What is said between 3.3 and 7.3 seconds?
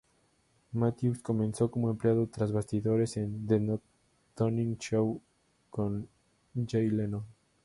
The Tonight Show con Jay Leno.